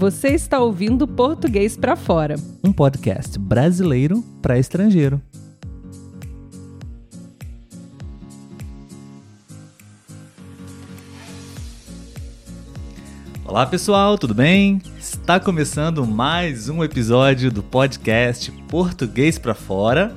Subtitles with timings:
[0.00, 5.20] Você está ouvindo Português para Fora, um podcast brasileiro para estrangeiro.
[13.44, 14.80] Olá pessoal, tudo bem?
[14.98, 20.16] Está começando mais um episódio do podcast Português para Fora.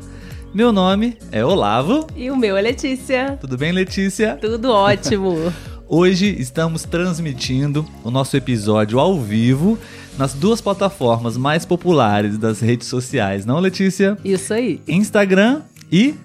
[0.54, 2.08] Meu nome é Olavo.
[2.16, 3.38] E o meu é Letícia.
[3.42, 4.38] Tudo bem, Letícia?
[4.40, 5.36] Tudo ótimo.
[5.88, 9.78] Hoje estamos transmitindo o nosso episódio ao vivo
[10.18, 14.18] nas duas plataformas mais populares das redes sociais, não, Letícia?
[14.24, 14.82] Isso aí.
[14.88, 15.62] Instagram
[15.92, 16.16] e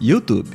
[0.00, 0.48] YouTube.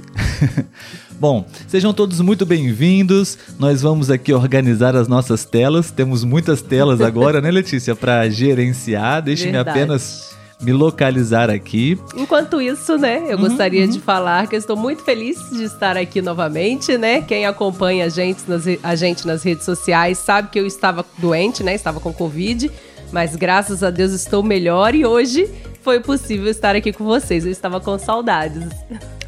[1.20, 3.38] Bom, sejam todos muito bem-vindos.
[3.60, 5.92] Nós vamos aqui organizar as nossas telas.
[5.92, 9.22] Temos muitas telas agora, né, Letícia, para gerenciar.
[9.22, 10.29] Deixe-me apenas
[10.62, 11.98] me localizar aqui.
[12.16, 13.92] Enquanto isso, né, eu uhum, gostaria uhum.
[13.92, 17.22] de falar que eu estou muito feliz de estar aqui novamente, né?
[17.22, 21.64] Quem acompanha a gente, nas, a gente nas redes sociais sabe que eu estava doente,
[21.64, 21.74] né?
[21.74, 22.70] Estava com Covid,
[23.12, 25.50] mas graças a Deus estou melhor e hoje
[25.82, 27.46] foi possível estar aqui com vocês.
[27.46, 28.68] Eu estava com saudades.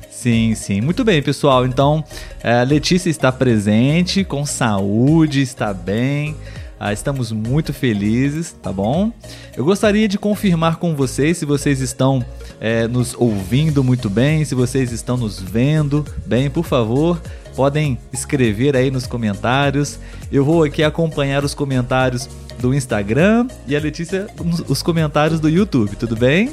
[0.09, 0.81] Sim, sim.
[0.81, 1.65] Muito bem, pessoal.
[1.65, 2.03] Então,
[2.43, 6.35] a eh, Letícia está presente, com saúde, está bem.
[6.83, 9.13] Ah, estamos muito felizes, tá bom?
[9.55, 12.25] Eu gostaria de confirmar com vocês se vocês estão
[12.59, 17.21] é, nos ouvindo muito bem, se vocês estão nos vendo bem, por favor,
[17.55, 19.99] podem escrever aí nos comentários.
[20.31, 24.25] Eu vou aqui acompanhar os comentários do Instagram e a Letícia
[24.67, 26.49] os comentários do YouTube, tudo bem?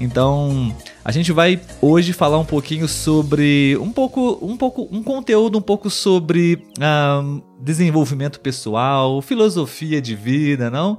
[0.00, 0.72] Então,
[1.06, 5.62] a gente vai hoje falar um pouquinho sobre um pouco, um pouco, um conteúdo um
[5.62, 10.98] pouco sobre um, desenvolvimento pessoal, filosofia de vida, não?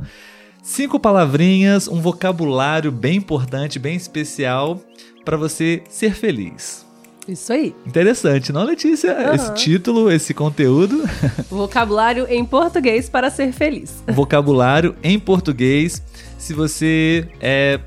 [0.63, 4.79] Cinco palavrinhas, um vocabulário bem importante, bem especial
[5.25, 6.85] para você ser feliz.
[7.27, 7.75] Isso aí.
[7.85, 9.13] Interessante, não, Letícia?
[9.13, 9.33] Uhum.
[9.33, 11.03] Esse título, esse conteúdo.
[11.51, 14.01] Vocabulário em português para ser feliz.
[14.07, 16.01] Vocabulário em português.
[16.37, 17.81] Se você é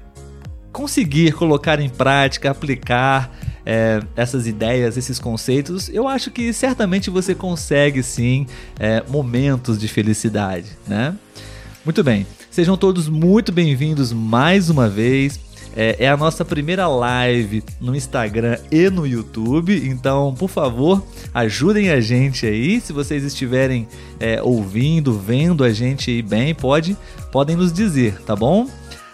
[0.72, 7.34] conseguir colocar em prática, aplicar é, essas ideias, esses conceitos, eu acho que certamente você
[7.34, 8.46] consegue sim
[8.78, 11.14] é, momentos de felicidade, né?
[11.84, 15.38] Muito bem, sejam todos muito bem-vindos mais uma vez.
[15.76, 21.00] É, é, a nossa primeira live no Instagram e no YouTube, então por favor
[21.32, 22.80] ajudem a gente aí.
[22.80, 23.86] Se vocês estiverem
[24.18, 26.96] é, ouvindo, vendo a gente aí bem, pode,
[27.30, 28.68] podem nos dizer, tá bom?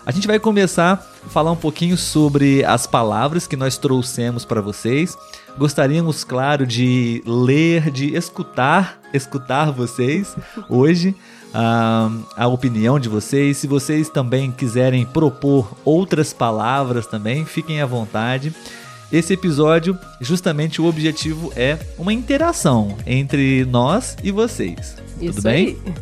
[0.06, 5.16] A gente vai começar falar um pouquinho sobre as palavras que nós trouxemos para vocês.
[5.58, 10.36] Gostaríamos, claro, de ler, de escutar, escutar vocês
[10.68, 11.14] hoje.
[11.48, 13.56] Uh, a opinião de vocês.
[13.56, 18.54] Se vocês também quiserem propor outras palavras também, fiquem à vontade.
[19.10, 24.96] Esse episódio, justamente o objetivo é uma interação entre nós e vocês.
[25.20, 25.78] Isso Tudo bem?
[25.86, 25.94] Aí.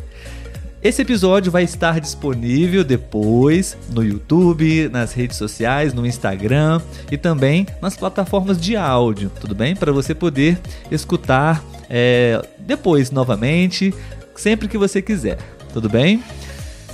[0.85, 6.79] Esse episódio vai estar disponível depois no YouTube, nas redes sociais, no Instagram
[7.11, 9.75] e também nas plataformas de áudio, tudo bem?
[9.75, 10.59] Para você poder
[10.91, 13.91] escutar é, depois novamente,
[14.35, 15.39] sempre que você quiser,
[15.73, 16.23] tudo bem?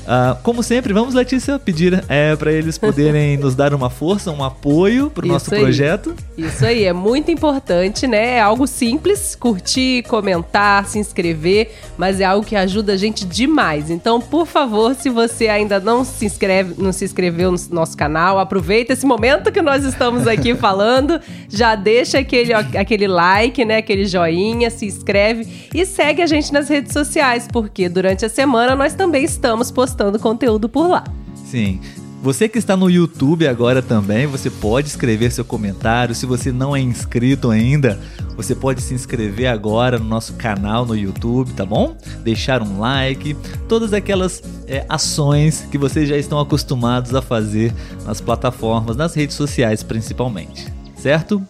[0.01, 4.43] Uh, como sempre, vamos, Letícia, pedir é, para eles poderem nos dar uma força, um
[4.43, 5.61] apoio para o nosso aí.
[5.61, 6.15] projeto.
[6.37, 8.37] Isso aí, é muito importante, né?
[8.37, 13.91] É algo simples, curtir, comentar, se inscrever, mas é algo que ajuda a gente demais.
[13.91, 18.39] Então, por favor, se você ainda não se inscreve, não se inscreveu no nosso canal,
[18.39, 23.77] aproveita esse momento que nós estamos aqui falando, já deixa aquele, aquele like, né?
[23.77, 28.75] Aquele joinha, se inscreve e segue a gente nas redes sociais, porque durante a semana
[28.75, 31.03] nós também estamos postando postando conteúdo por lá.
[31.35, 31.79] Sim.
[32.23, 36.13] Você que está no YouTube agora também, você pode escrever seu comentário.
[36.13, 37.99] Se você não é inscrito ainda,
[38.37, 41.97] você pode se inscrever agora no nosso canal no YouTube, tá bom?
[42.23, 43.35] Deixar um like,
[43.67, 47.73] todas aquelas é, ações que vocês já estão acostumados a fazer
[48.05, 51.41] nas plataformas, nas redes sociais principalmente, certo?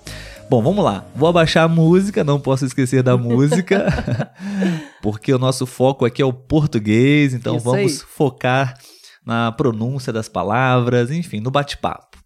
[0.51, 1.05] Bom, vamos lá.
[1.15, 3.85] Vou abaixar a música, não posso esquecer da música,
[5.01, 8.07] porque o nosso foco aqui é o português, então Isso vamos aí.
[8.09, 8.77] focar
[9.25, 12.17] na pronúncia das palavras, enfim, no bate-papo.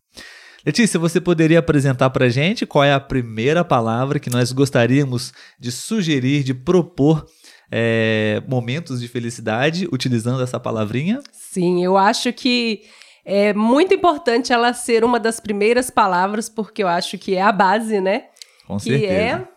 [0.65, 5.71] Letícia, você poderia apresentar para gente qual é a primeira palavra que nós gostaríamos de
[5.71, 7.27] sugerir, de propor
[7.71, 11.19] é, momentos de felicidade utilizando essa palavrinha?
[11.31, 12.81] Sim, eu acho que
[13.25, 17.51] é muito importante ela ser uma das primeiras palavras, porque eu acho que é a
[17.51, 18.25] base, né?
[18.67, 19.13] Com que certeza.
[19.13, 19.47] é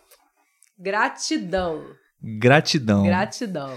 [0.77, 1.99] gratidão.
[2.21, 3.03] Gratidão.
[3.03, 3.71] Gratidão.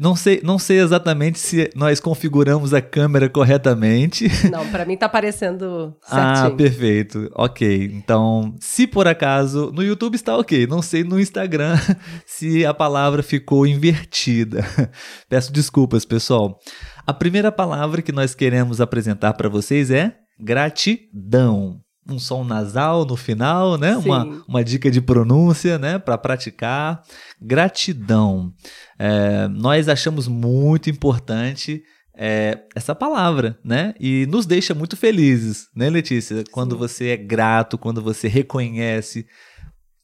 [0.00, 4.28] Não sei, não sei exatamente se nós configuramos a câmera corretamente.
[4.50, 6.54] Não, para mim tá aparecendo ah, certinho.
[6.54, 7.30] Ah, perfeito.
[7.34, 7.90] Ok.
[7.92, 11.76] Então, se por acaso no YouTube está ok, não sei no Instagram
[12.24, 14.64] se a palavra ficou invertida.
[15.28, 16.58] Peço desculpas, pessoal.
[17.06, 23.16] A primeira palavra que nós queremos apresentar para vocês é gratidão um som nasal no
[23.16, 23.96] final, né?
[23.96, 25.98] Uma, uma dica de pronúncia, né?
[25.98, 27.02] Para praticar.
[27.40, 28.52] Gratidão.
[28.98, 31.82] É, nós achamos muito importante
[32.16, 33.94] é, essa palavra, né?
[34.00, 36.38] E nos deixa muito felizes, né, Letícia?
[36.38, 36.44] Sim.
[36.50, 39.26] Quando você é grato, quando você reconhece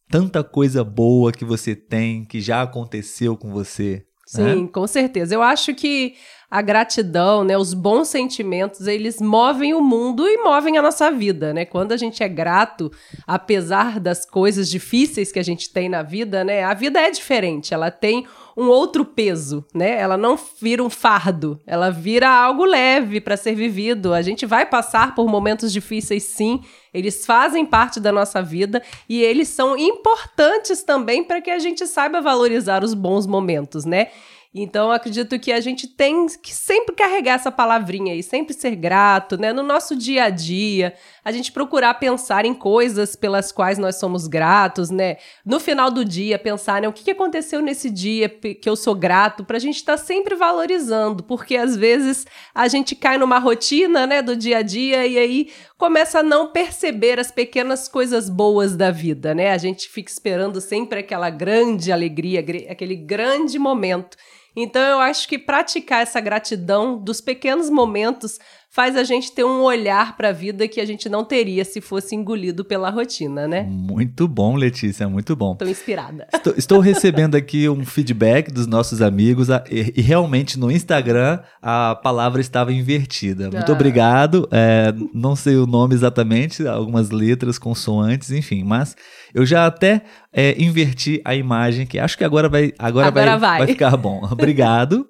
[0.09, 4.05] tanta coisa boa que você tem, que já aconteceu com você.
[4.27, 4.69] Sim, né?
[4.73, 5.35] com certeza.
[5.35, 6.15] Eu acho que
[6.51, 11.53] a gratidão, né, os bons sentimentos, eles movem o mundo e movem a nossa vida,
[11.53, 11.67] né?
[11.67, 12.91] Quando a gente é grato,
[13.27, 16.65] apesar das coisas difíceis que a gente tem na vida, né?
[16.65, 20.01] A vida é diferente, ela tem um outro peso, né?
[20.01, 24.13] Ela não vira um fardo, ela vira algo leve para ser vivido.
[24.15, 26.61] A gente vai passar por momentos difíceis, sim.
[26.93, 31.87] Eles fazem parte da nossa vida e eles são importantes também para que a gente
[31.87, 34.09] saiba valorizar os bons momentos, né?
[34.55, 39.37] Então, acredito que a gente tem que sempre carregar essa palavrinha aí, sempre ser grato,
[39.39, 39.53] né?
[39.53, 40.95] No nosso dia a dia,
[41.29, 45.19] a gente procurar pensar em coisas pelas quais nós somos gratos, né?
[45.45, 46.89] No final do dia, pensar, né?
[46.89, 51.23] O que aconteceu nesse dia que eu sou grato, pra gente estar tá sempre valorizando,
[51.23, 54.23] porque às vezes a gente cai numa rotina, né?
[54.23, 58.91] Do dia a dia e aí começa a não perceber as pequenas coisas boas da
[58.91, 59.51] vida, né?
[59.51, 62.41] A gente fica esperando sempre aquela grande alegria,
[62.71, 64.17] aquele grande momento.
[64.57, 68.39] Então eu acho que praticar essa gratidão dos pequenos momentos
[68.71, 71.81] faz a gente ter um olhar para a vida que a gente não teria se
[71.81, 73.63] fosse engolido pela rotina, né?
[73.63, 75.53] Muito bom, Letícia, muito bom.
[75.53, 76.29] Estou inspirada.
[76.39, 81.97] Estou, estou recebendo aqui um feedback dos nossos amigos e, e, realmente no Instagram a
[81.97, 83.51] palavra estava invertida.
[83.51, 83.75] Muito ah.
[83.75, 84.49] obrigado.
[84.53, 88.95] É, não sei o nome exatamente, algumas letras, consoantes, enfim, mas
[89.35, 93.39] eu já até é, inverti a imagem que acho que agora vai agora, agora vai,
[93.39, 93.59] vai.
[93.59, 94.21] vai ficar bom.
[94.31, 95.07] Obrigado.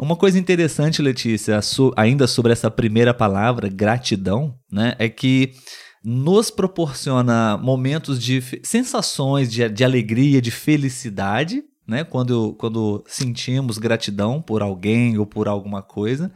[0.00, 1.60] Uma coisa interessante, Letícia,
[1.94, 5.52] ainda sobre essa primeira palavra, gratidão, né, é que
[6.02, 14.40] nos proporciona momentos de sensações de, de alegria, de felicidade, né, quando, quando sentimos gratidão
[14.40, 16.32] por alguém ou por alguma coisa,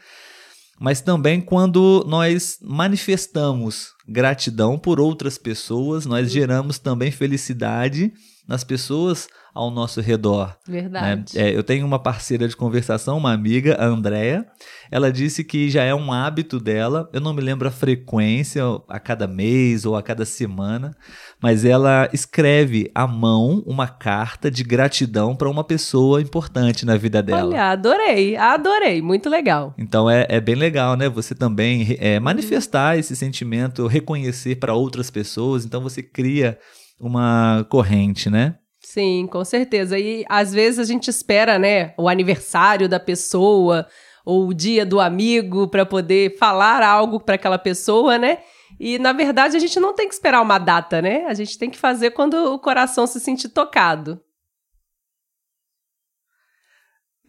[0.79, 8.13] mas também quando nós manifestamos gratidão por outras pessoas, nós geramos também felicidade
[8.47, 10.57] nas pessoas ao nosso redor.
[10.67, 10.81] Né?
[10.81, 11.37] Verdade.
[11.37, 11.51] Né?
[11.51, 14.45] É, eu tenho uma parceira de conversação, uma amiga, a Andrea.
[14.91, 17.09] Ela disse que já é um hábito dela.
[17.13, 20.95] Eu não me lembro a frequência, a cada mês ou a cada semana,
[21.41, 27.23] mas ela escreve à mão uma carta de gratidão para uma pessoa importante na vida
[27.23, 27.47] dela.
[27.47, 29.73] Olha, adorei, adorei, muito legal.
[29.79, 31.09] Então é, é bem legal, né?
[31.09, 35.65] Você também é, manifestar esse sentimento, reconhecer para outras pessoas.
[35.65, 36.59] Então você cria
[37.01, 38.59] uma corrente, né?
[38.81, 39.99] Sim, com certeza.
[39.99, 43.87] E às vezes a gente espera, né, o aniversário da pessoa
[44.25, 48.39] ou o dia do amigo para poder falar algo para aquela pessoa, né?
[48.79, 51.25] E na verdade a gente não tem que esperar uma data, né?
[51.27, 54.21] A gente tem que fazer quando o coração se sentir tocado.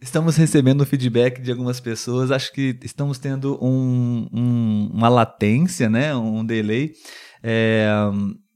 [0.00, 6.14] Estamos recebendo feedback de algumas pessoas, acho que estamos tendo um, um, uma latência, né?
[6.14, 6.92] Um delay.
[7.42, 7.88] É,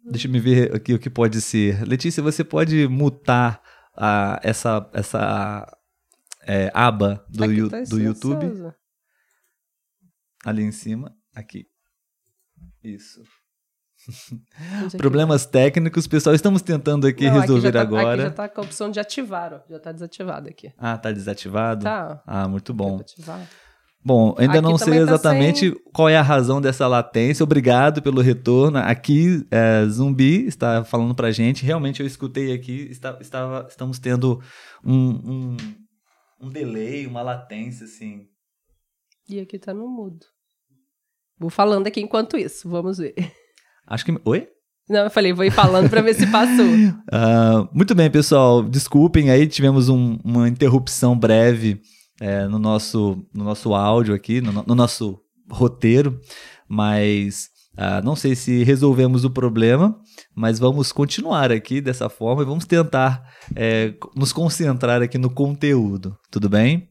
[0.05, 1.83] Deixa eu me ver aqui o que pode ser.
[1.87, 3.63] Letícia, você pode mutar
[3.97, 5.67] a, essa, essa
[6.47, 8.73] é, aba do, tá do YouTube?
[10.45, 11.15] Ali em cima.
[11.35, 11.67] Aqui.
[12.83, 13.23] Isso.
[14.97, 16.35] Problemas técnicos, pessoal.
[16.35, 18.15] Estamos tentando aqui Não, resolver aqui tá, agora.
[18.15, 19.61] Aqui já tá com a opção de ativar, ó.
[19.69, 20.73] Já tá desativado aqui.
[20.79, 21.85] Ah, tá desativado?
[21.85, 22.23] Tá.
[22.27, 23.01] Ah, muito bom.
[23.01, 23.47] Ativar.
[24.03, 25.93] Bom, ainda Aqui não sei tá exatamente tá sem...
[25.93, 27.45] qual é a razão dessa latência.
[27.45, 28.79] Obrigado pelo retorno.
[28.79, 31.67] Aqui, é, Zumbi está falando pra gente.
[31.67, 34.41] Realmente eu escutei aqui, está, estava, estamos tendo
[34.83, 35.57] um, um,
[36.41, 38.27] um delay, uma latência, assim.
[39.29, 40.25] E aqui tá no mudo.
[41.39, 43.15] Vou falando aqui enquanto isso, vamos ver.
[43.87, 44.19] Acho que.
[44.25, 44.49] Oi?
[44.89, 46.67] Não, eu falei, vou ir falando para ver se passou.
[46.67, 48.63] uh, muito bem, pessoal.
[48.63, 51.81] Desculpem aí, tivemos um, uma interrupção breve
[52.21, 55.19] é, no, nosso, no nosso áudio aqui, no, no nosso
[55.51, 56.21] roteiro,
[56.69, 59.99] mas uh, não sei se resolvemos o problema,
[60.35, 66.17] mas vamos continuar aqui dessa forma e vamos tentar é, nos concentrar aqui no conteúdo,
[66.31, 66.89] tudo bem?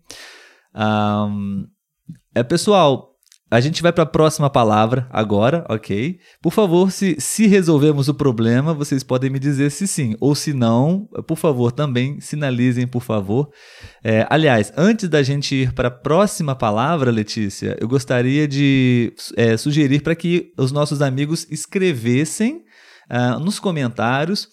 [2.34, 3.09] É, pessoal,
[3.52, 6.20] a gente vai para a próxima palavra agora, ok?
[6.40, 10.16] Por favor, se, se resolvemos o problema, vocês podem me dizer se sim.
[10.20, 13.50] Ou se não, por favor, também sinalizem, por favor.
[14.04, 19.58] É, aliás, antes da gente ir para a próxima palavra, Letícia, eu gostaria de é,
[19.58, 22.64] sugerir para que os nossos amigos escrevessem
[23.10, 24.48] uh, nos comentários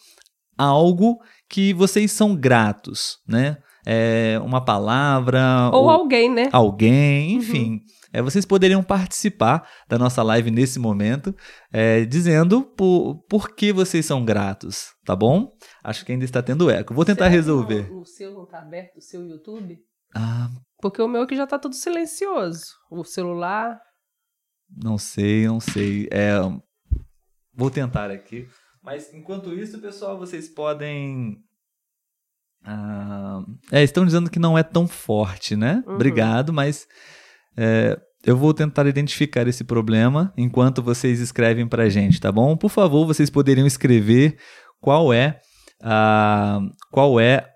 [0.56, 1.18] algo
[1.50, 3.58] que vocês são gratos, né?
[3.88, 5.70] É, uma palavra.
[5.72, 6.48] Ou, ou alguém, né?
[6.50, 7.72] Alguém, enfim.
[7.72, 11.36] Uhum é, vocês poderiam participar da nossa live nesse momento,
[11.70, 15.54] é, dizendo por, por que vocês são gratos, tá bom?
[15.84, 16.94] Acho que ainda está tendo eco.
[16.94, 17.92] Vou tentar Será resolver.
[17.92, 19.78] o seu não está aberto, o seu YouTube?
[20.14, 20.48] Ah.
[20.80, 22.64] Porque o meu aqui já está tudo silencioso.
[22.90, 23.78] O celular.
[24.82, 26.08] Não sei, não sei.
[26.10, 26.38] É,
[27.52, 28.48] vou tentar aqui.
[28.82, 31.36] Mas enquanto isso, pessoal, vocês podem.
[32.64, 35.84] Ah, é, estão dizendo que não é tão forte, né?
[35.86, 35.96] Uhum.
[35.96, 36.88] Obrigado, mas
[37.56, 42.56] é, eu vou tentar identificar esse problema enquanto vocês escrevem para a gente, tá bom?
[42.56, 44.36] Por favor, vocês poderiam escrever
[44.80, 45.40] qual é
[45.80, 46.58] a
[46.90, 47.48] qual é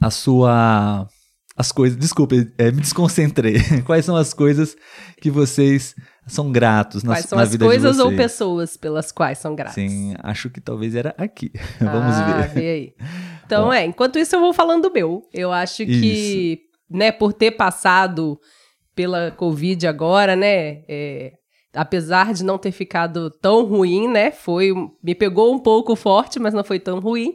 [0.00, 1.08] a sua
[1.56, 1.98] as coisas.
[1.98, 3.56] Desculpe, é, me desconcentrei.
[3.84, 4.76] Quais são as coisas
[5.20, 5.94] que vocês
[6.26, 9.74] são gratos na, quais são na as vida coisas ou pessoas pelas quais são gratos?
[9.74, 11.50] Sim, acho que talvez era aqui.
[11.80, 12.48] Vamos ah, ver.
[12.48, 12.94] Vê aí.
[13.50, 15.28] Então Bom, é, enquanto isso eu vou falando do meu.
[15.32, 16.62] Eu acho que, isso.
[16.88, 18.38] né, por ter passado
[19.00, 20.82] pela Covid agora, né?
[20.86, 21.32] É,
[21.72, 24.30] apesar de não ter ficado tão ruim, né?
[24.30, 27.32] Foi, me pegou um pouco forte, mas não foi tão ruim.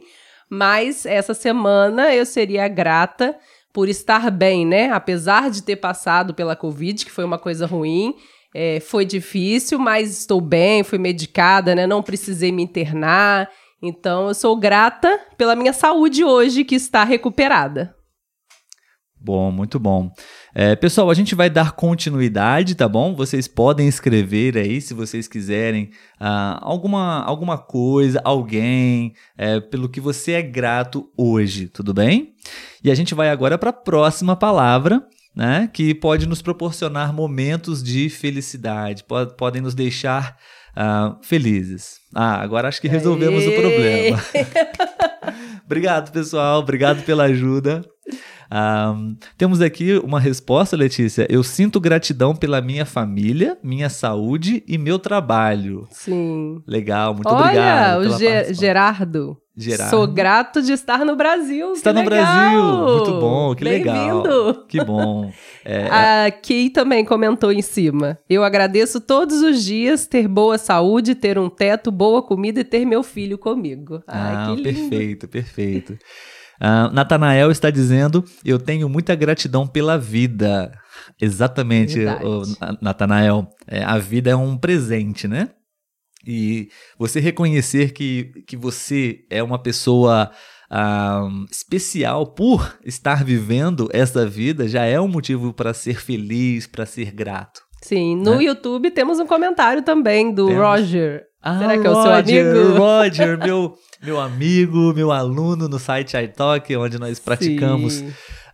[0.48, 3.36] Mas essa semana eu seria grata
[3.72, 4.92] por estar bem, né?
[4.92, 8.14] Apesar de ter passado pela Covid, que foi uma coisa ruim,
[8.54, 11.84] é, foi difícil, mas estou bem, fui medicada, né?
[11.84, 13.50] Não precisei me internar.
[13.82, 17.96] Então eu sou grata pela minha saúde hoje, que está recuperada.
[19.26, 20.12] Bom, muito bom.
[20.58, 23.14] É, pessoal, a gente vai dar continuidade, tá bom?
[23.14, 30.00] Vocês podem escrever aí, se vocês quiserem, uh, alguma, alguma coisa, alguém, é, pelo que
[30.00, 32.32] você é grato hoje, tudo bem?
[32.82, 35.68] E a gente vai agora para a próxima palavra, né?
[35.70, 40.38] Que pode nos proporcionar momentos de felicidade, pode, podem nos deixar
[40.74, 41.98] uh, felizes.
[42.14, 43.48] Ah, agora acho que resolvemos Aê!
[43.48, 44.22] o problema.
[45.66, 46.60] obrigado, pessoal.
[46.60, 47.84] Obrigado pela ajuda.
[48.52, 51.26] Um, temos aqui uma resposta, Letícia.
[51.30, 55.86] Eu sinto gratidão pela minha família, minha saúde e meu trabalho.
[55.90, 56.62] Sim.
[56.66, 57.98] Legal, muito Olha, obrigado.
[57.98, 59.36] Olha, o Ge Gerardo.
[59.58, 59.90] Gerardo.
[59.90, 61.72] Sou grato de estar no Brasil.
[61.72, 62.24] Está no legal.
[62.24, 62.94] Brasil.
[62.94, 64.22] Muito bom, que legal.
[64.68, 65.32] Que bom.
[65.68, 66.26] É...
[66.26, 68.16] A Kay também comentou em cima.
[68.30, 72.84] Eu agradeço todos os dias ter boa saúde, ter um teto, boa comida e ter
[72.84, 74.00] meu filho comigo.
[74.06, 74.62] Ai, ah, que lindo.
[74.62, 75.98] perfeito, perfeito.
[76.60, 80.72] Uh, Natanael está dizendo: Eu tenho muita gratidão pela vida.
[81.20, 81.98] Exatamente,
[82.80, 83.48] Natanael.
[83.66, 85.50] É, a vida é um presente, né?
[86.26, 90.30] E você reconhecer que, que você é uma pessoa
[90.70, 96.84] uh, especial por estar vivendo essa vida já é um motivo para ser feliz, para
[96.84, 97.65] ser grato.
[97.86, 98.44] Sim, no né?
[98.44, 100.60] YouTube temos um comentário também do temos.
[100.60, 101.22] Roger.
[101.40, 102.74] Ah, Será que é o seu amigo?
[102.76, 108.02] Roger, meu, meu amigo, meu aluno no site iTalk, onde nós praticamos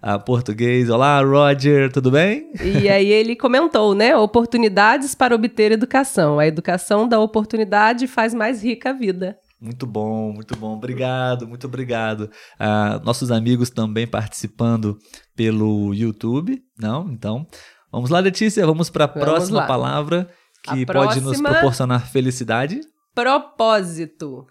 [0.03, 0.91] a português.
[0.91, 2.53] Olá, Roger, tudo bem?
[2.61, 4.15] E aí ele comentou, né?
[4.15, 6.39] Oportunidades para obter educação.
[6.39, 9.39] A educação dá oportunidade e faz mais rica a vida.
[9.59, 10.75] Muito bom, muito bom.
[10.75, 12.29] Obrigado, muito obrigado.
[12.61, 14.99] Uh, nossos amigos também participando
[15.37, 17.09] pelo YouTube, não?
[17.12, 17.47] Então,
[17.93, 19.67] vamos lá, Letícia, vamos para a próxima lá.
[19.67, 20.29] palavra
[20.63, 22.81] que pode nos proporcionar felicidade?
[23.15, 24.47] Propósito.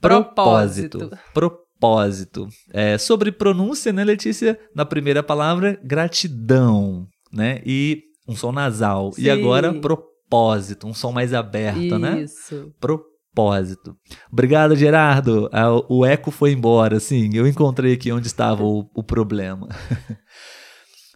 [0.00, 1.10] Propósito.
[1.32, 2.48] Propósito.
[2.72, 4.58] É, sobre pronúncia, né, Letícia?
[4.74, 7.60] Na primeira palavra, gratidão, né?
[7.64, 9.12] E um som nasal.
[9.12, 9.22] Sim.
[9.22, 11.98] E agora, propósito, um som mais aberto, Isso.
[11.98, 12.22] né?
[12.22, 12.74] Isso.
[12.78, 13.96] Propósito.
[14.30, 15.48] Obrigado, Gerardo.
[15.52, 17.30] Ah, o eco foi embora, sim.
[17.34, 19.68] Eu encontrei aqui onde estava o, o problema.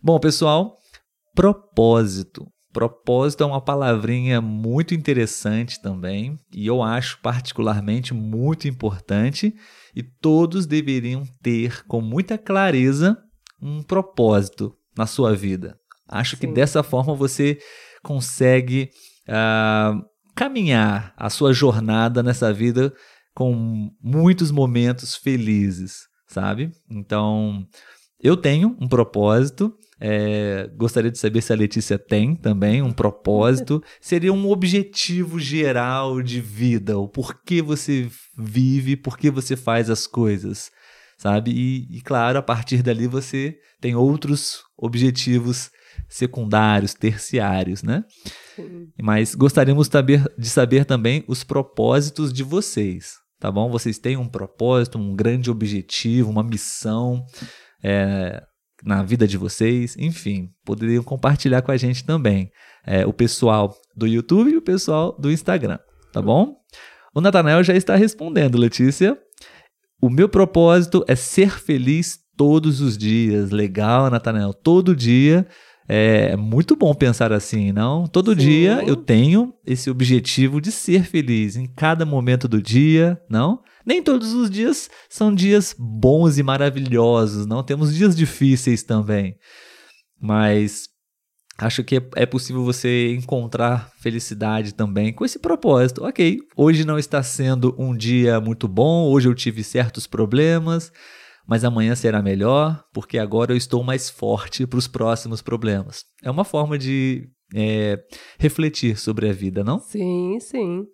[0.02, 0.76] Bom, pessoal,
[1.34, 2.46] propósito.
[2.72, 9.54] Propósito é uma palavrinha muito interessante também, e eu acho particularmente muito importante,
[9.94, 13.18] e todos deveriam ter com muita clareza
[13.60, 15.76] um propósito na sua vida.
[16.08, 16.40] Acho Sim.
[16.40, 17.58] que dessa forma você
[18.02, 18.88] consegue
[19.28, 20.02] uh,
[20.34, 22.92] caminhar a sua jornada nessa vida
[23.34, 26.70] com muitos momentos felizes, sabe?
[26.90, 27.66] Então,
[28.20, 29.74] eu tenho um propósito
[30.04, 33.80] é, gostaria de saber se a Letícia tem também um propósito.
[34.00, 40.72] Seria um objetivo geral de vida, o porquê você vive, porquê você faz as coisas,
[41.16, 41.52] sabe?
[41.52, 45.70] E, e claro, a partir dali você tem outros objetivos
[46.08, 48.02] secundários, terciários, né?
[48.56, 48.88] Sim.
[49.00, 49.88] Mas gostaríamos
[50.36, 53.70] de saber também os propósitos de vocês, tá bom?
[53.70, 57.24] Vocês têm um propósito, um grande objetivo, uma missão
[57.84, 58.42] é,
[58.82, 62.50] na vida de vocês, enfim, poderiam compartilhar com a gente também.
[62.84, 65.78] É, o pessoal do YouTube e o pessoal do Instagram,
[66.12, 66.56] tá bom?
[67.14, 69.16] O Natanael já está respondendo, Letícia.
[70.00, 73.50] O meu propósito é ser feliz todos os dias.
[73.50, 74.52] Legal, Natanael.
[74.52, 75.46] Todo dia
[75.88, 78.06] é muito bom pensar assim, não?
[78.06, 78.40] Todo Sim.
[78.40, 83.60] dia eu tenho esse objetivo de ser feliz em cada momento do dia, não?
[83.84, 87.62] Nem todos os dias são dias bons e maravilhosos, não?
[87.62, 89.36] Temos dias difíceis também.
[90.20, 90.88] Mas
[91.58, 96.04] acho que é possível você encontrar felicidade também com esse propósito.
[96.04, 100.92] Ok, hoje não está sendo um dia muito bom, hoje eu tive certos problemas,
[101.46, 106.04] mas amanhã será melhor, porque agora eu estou mais forte para os próximos problemas.
[106.22, 107.98] É uma forma de é,
[108.38, 109.78] refletir sobre a vida, não?
[109.78, 110.84] Sim, sim.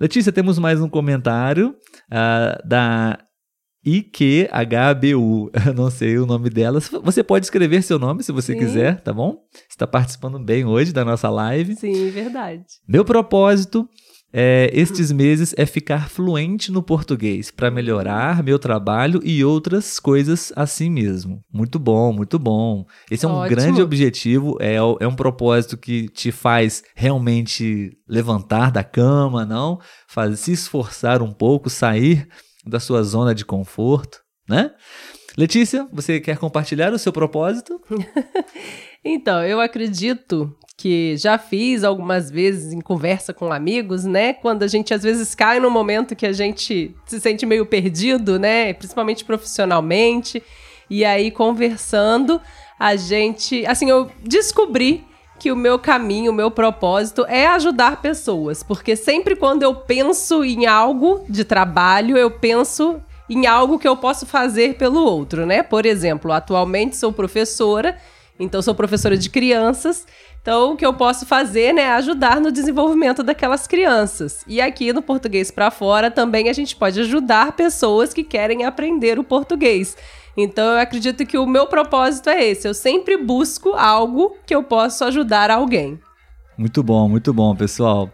[0.00, 3.18] Letícia, temos mais um comentário uh, da
[3.84, 5.50] IQHBU.
[5.74, 6.78] não sei o nome dela.
[7.02, 8.60] Você pode escrever seu nome se você Sim.
[8.60, 9.42] quiser, tá bom?
[9.68, 11.74] Está participando bem hoje da nossa live.
[11.74, 12.64] Sim, verdade.
[12.86, 13.88] Meu propósito
[14.40, 20.52] é, estes meses é ficar fluente no português para melhorar meu trabalho e outras coisas
[20.54, 21.42] assim mesmo.
[21.52, 22.86] Muito bom, muito bom.
[23.10, 23.56] Esse é um Ótimo.
[23.56, 29.80] grande objetivo, é, é um propósito que te faz realmente levantar da cama, não?
[30.06, 32.28] Faz se esforçar um pouco, sair
[32.64, 34.70] da sua zona de conforto, né?
[35.36, 37.80] Letícia, você quer compartilhar o seu propósito?
[39.04, 44.32] então, eu acredito que já fiz algumas vezes em conversa com amigos, né?
[44.32, 48.38] Quando a gente às vezes cai num momento que a gente se sente meio perdido,
[48.38, 48.72] né?
[48.72, 50.40] Principalmente profissionalmente.
[50.88, 52.40] E aí, conversando,
[52.78, 53.66] a gente.
[53.66, 55.04] Assim, eu descobri
[55.36, 58.62] que o meu caminho, o meu propósito é ajudar pessoas.
[58.62, 63.96] Porque sempre quando eu penso em algo de trabalho, eu penso em algo que eu
[63.96, 65.60] posso fazer pelo outro, né?
[65.60, 67.98] Por exemplo, atualmente sou professora,
[68.38, 70.06] então sou professora de crianças.
[70.40, 74.44] Então, o que eu posso fazer, né, é ajudar no desenvolvimento daquelas crianças.
[74.46, 79.18] E aqui no Português para Fora também a gente pode ajudar pessoas que querem aprender
[79.18, 79.96] o português.
[80.36, 82.68] Então, eu acredito que o meu propósito é esse.
[82.68, 86.00] Eu sempre busco algo que eu possa ajudar alguém.
[86.56, 88.10] Muito bom, muito bom, pessoal.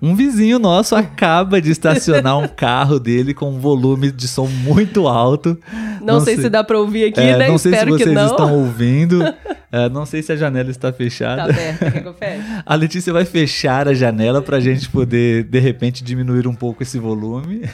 [0.00, 5.08] Um vizinho nosso acaba de estacionar um carro dele com um volume de som muito
[5.08, 5.58] alto.
[6.00, 7.48] Não, não sei, sei, se dá para ouvir aqui, é, né?
[7.48, 9.22] Não sei Espero se vocês estão ouvindo.
[9.70, 11.36] É, não sei se a janela está fechada.
[11.36, 12.42] Tá aberta, quer que eu feche?
[12.64, 16.82] A Letícia vai fechar a janela para a gente poder, de repente, diminuir um pouco
[16.82, 17.68] esse volume.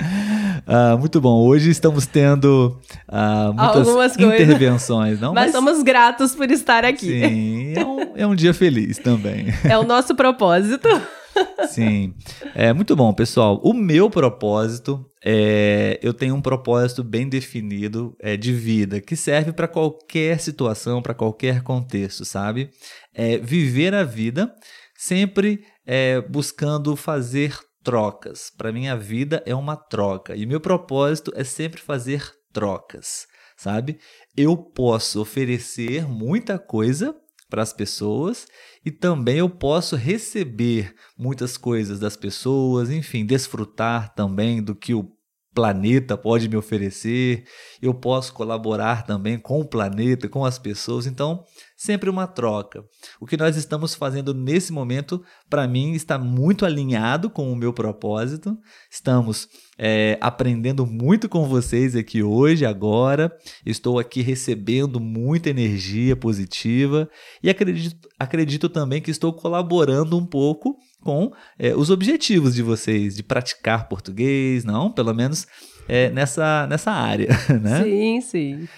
[0.00, 1.44] Uh, muito bom.
[1.44, 5.34] Hoje estamos tendo uh, muitas Algumas intervenções, não?
[5.34, 7.20] Mas, Mas, somos gratos por estar aqui.
[7.20, 9.46] Sim, é um, é um dia feliz também.
[9.64, 10.88] É o nosso propósito.
[11.68, 12.14] Sim.
[12.54, 13.60] É muito bom, pessoal.
[13.64, 15.98] O meu propósito é.
[16.02, 21.14] Eu tenho um propósito bem definido é, de vida, que serve para qualquer situação, para
[21.14, 22.70] qualquer contexto, sabe?
[23.14, 24.52] É viver a vida
[24.96, 28.50] sempre é, buscando fazer trocas.
[28.56, 30.36] Para mim, a vida é uma troca.
[30.36, 33.98] E meu propósito é sempre fazer trocas, sabe?
[34.36, 37.14] Eu posso oferecer muita coisa
[37.52, 38.46] para as pessoas
[38.82, 45.12] e também eu posso receber muitas coisas das pessoas, enfim, desfrutar também do que o
[45.54, 47.44] planeta pode me oferecer,
[47.82, 51.44] eu posso colaborar também com o planeta, com as pessoas, então
[51.76, 52.82] sempre uma troca.
[53.20, 57.70] O que nós estamos fazendo nesse momento, para mim, está muito alinhado com o meu
[57.70, 58.56] propósito.
[58.90, 59.46] Estamos
[59.84, 63.36] é, aprendendo muito com vocês aqui hoje, agora.
[63.66, 67.10] Estou aqui recebendo muita energia positiva
[67.42, 73.16] e acredito, acredito também que estou colaborando um pouco com é, os objetivos de vocês,
[73.16, 74.88] de praticar português, não?
[74.88, 75.48] Pelo menos
[75.88, 77.82] é, nessa, nessa área, né?
[77.82, 78.68] Sim, sim.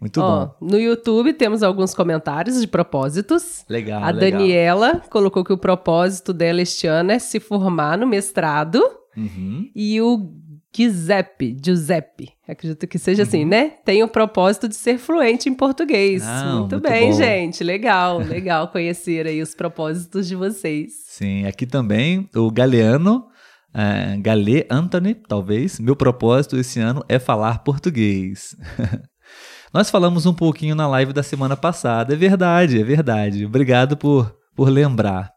[0.00, 0.54] Muito Ó, bom.
[0.62, 3.66] No YouTube temos alguns comentários de propósitos.
[3.68, 4.02] Legal.
[4.02, 4.40] A legal.
[4.40, 8.82] Daniela colocou que o propósito dela este ano é se formar no mestrado.
[9.16, 9.70] Uhum.
[9.74, 10.32] E o
[10.76, 13.48] Giuseppe, Giuseppe, acredito que seja assim, uhum.
[13.48, 13.72] assim, né?
[13.84, 16.24] Tem o propósito de ser fluente em português.
[16.24, 17.16] Não, muito, muito, bem, bom.
[17.16, 17.62] gente.
[17.62, 20.92] Legal, legal conhecer aí os propósitos de vocês.
[21.06, 23.26] Sim, aqui também o Galeano,
[23.72, 25.78] uh, Gale Anthony, talvez.
[25.78, 28.56] Meu propósito esse ano é falar português.
[29.72, 33.46] Nós falamos um pouquinho na live da semana passada, é verdade, é verdade.
[33.46, 35.32] Obrigado por, por lembrar.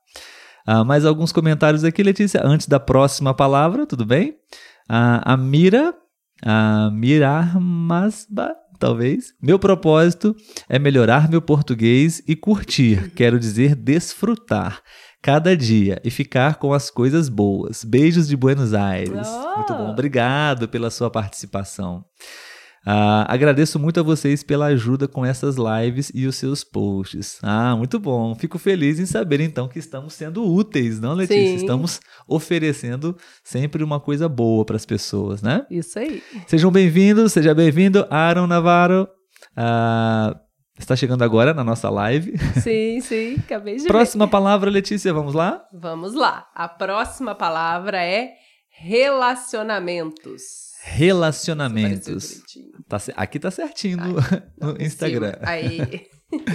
[0.68, 4.36] Uh, mais alguns comentários aqui, Letícia, antes da próxima palavra, tudo bem?
[4.88, 5.94] A, a Mira,
[6.44, 9.34] a Mirarmasba, talvez.
[9.42, 10.36] Meu propósito
[10.70, 14.82] é melhorar meu português e curtir, quero dizer desfrutar
[15.22, 17.84] cada dia e ficar com as coisas boas.
[17.84, 19.28] Beijos de Buenos Aires.
[19.28, 19.56] Oh.
[19.58, 22.06] Muito bom, obrigado pela sua participação.
[22.90, 27.38] Ah, agradeço muito a vocês pela ajuda com essas lives e os seus posts.
[27.44, 28.34] Ah, muito bom.
[28.34, 31.48] Fico feliz em saber então que estamos sendo úteis, não, Letícia?
[31.48, 31.56] Sim.
[31.56, 35.66] Estamos oferecendo sempre uma coisa boa para as pessoas, né?
[35.70, 36.24] Isso aí.
[36.48, 39.06] Sejam bem-vindos, seja bem-vindo, Aaron Navarro.
[39.54, 40.40] Ah,
[40.80, 42.38] está chegando agora na nossa live.
[42.64, 45.62] Sim, sim, acabei de Próxima palavra, Letícia, vamos lá?
[45.74, 46.48] Vamos lá.
[46.56, 48.30] A próxima palavra é
[48.80, 50.68] relacionamentos.
[50.84, 52.42] Relacionamentos.
[52.88, 54.16] Tá aqui tá certinho no,
[54.74, 55.34] no Em Instagram.
[55.34, 55.50] cima.
[55.50, 56.08] Aí.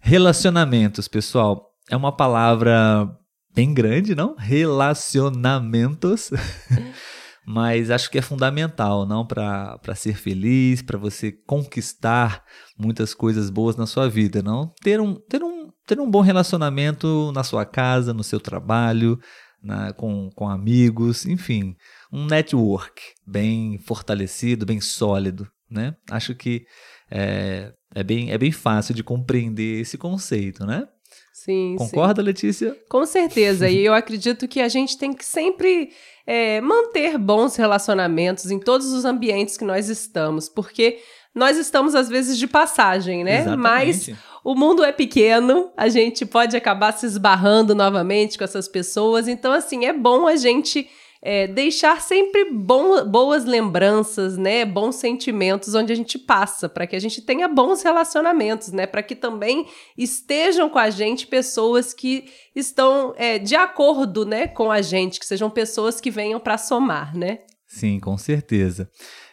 [0.00, 3.08] Relacionamentos, pessoal, é uma palavra
[3.54, 4.34] bem grande, não?
[4.36, 6.30] Relacionamentos.
[7.46, 9.26] Mas acho que é fundamental, não?
[9.26, 12.44] Para ser feliz, para você conquistar
[12.78, 14.70] muitas coisas boas na sua vida, não?
[14.82, 19.18] Ter um, ter um, ter um bom relacionamento na sua casa, no seu trabalho,
[19.62, 21.74] na- com, com amigos, enfim.
[22.12, 25.94] Um network bem fortalecido, bem sólido, né?
[26.10, 26.66] Acho que
[27.10, 30.86] é, é, bem, é bem fácil de compreender esse conceito, né?
[31.32, 31.84] Sim, sim.
[31.84, 32.76] Concorda, Letícia?
[32.90, 33.68] Com certeza.
[33.68, 35.90] E eu acredito que a gente tem que sempre
[36.26, 40.98] é, manter bons relacionamentos em todos os ambientes que nós estamos, porque
[41.34, 43.44] nós estamos, às vezes, de passagem, né?
[43.56, 44.24] Mas Exatamente.
[44.44, 49.28] o mundo é pequeno, a gente pode acabar se esbarrando novamente com essas pessoas.
[49.28, 50.88] Então, assim, é bom a gente.
[51.22, 56.94] É, deixar sempre bom- boas lembranças, né, bons sentimentos onde a gente passa, para que
[56.94, 62.30] a gente tenha bons relacionamentos, né, para que também estejam com a gente pessoas que
[62.54, 67.16] estão é, de acordo, né, com a gente, que sejam pessoas que venham para somar,
[67.16, 67.40] né?
[67.66, 68.90] Sim, com certeza.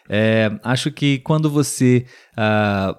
[0.08, 2.04] É, acho que quando você
[2.36, 2.94] ah,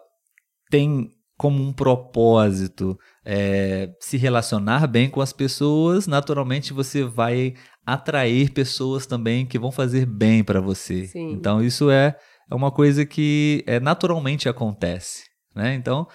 [0.69, 2.97] tem como um propósito
[3.29, 9.69] é, se relacionar bem com as pessoas, naturalmente você vai atrair pessoas também que vão
[9.69, 11.07] fazer bem para você.
[11.07, 11.33] Sim.
[11.33, 12.15] Então isso é,
[12.49, 15.25] é uma coisa que é, naturalmente acontece.
[15.53, 15.75] Né?
[15.75, 16.07] Então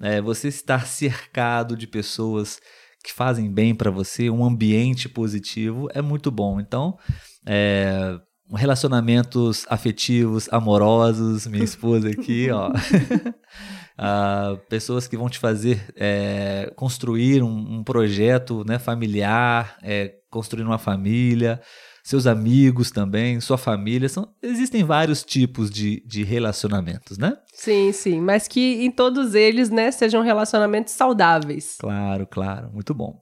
[0.00, 2.60] é, você estar cercado de pessoas
[3.02, 6.60] que fazem bem para você, um ambiente positivo é muito bom.
[6.60, 6.96] Então
[7.44, 8.16] é,
[8.54, 12.70] relacionamentos afetivos, amorosos, minha esposa aqui, ó.
[13.96, 20.64] Ah, pessoas que vão te fazer é, construir um, um projeto né, familiar, é, construir
[20.64, 21.60] uma família,
[22.02, 24.08] seus amigos também, sua família.
[24.08, 27.36] São, existem vários tipos de, de relacionamentos, né?
[27.52, 31.76] Sim, sim, mas que em todos eles, né, sejam relacionamentos saudáveis.
[31.78, 33.20] Claro, claro, muito bom.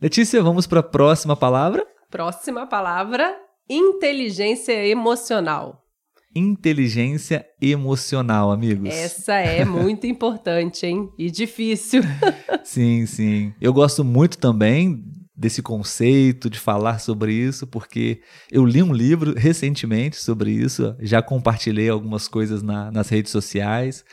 [0.00, 1.86] Letícia, vamos para a próxima palavra.
[2.10, 3.36] Próxima palavra:
[3.68, 5.85] inteligência emocional.
[6.34, 8.90] Inteligência emocional, amigos.
[8.94, 11.08] Essa é muito importante, hein?
[11.18, 12.02] E difícil.
[12.64, 13.52] Sim, sim.
[13.60, 15.02] Eu gosto muito também
[15.36, 21.20] desse conceito, de falar sobre isso, porque eu li um livro recentemente sobre isso, já
[21.22, 24.04] compartilhei algumas coisas na- nas redes sociais.